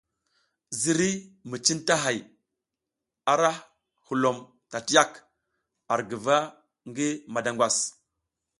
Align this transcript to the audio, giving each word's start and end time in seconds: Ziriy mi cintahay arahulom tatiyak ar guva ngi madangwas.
Ziriy 0.79 1.17
mi 1.49 1.57
cintahay 1.65 2.17
arahulom 3.31 4.37
tatiyak 4.71 5.11
ar 5.93 5.99
guva 6.09 6.37
ngi 6.87 7.07
madangwas. 7.33 7.75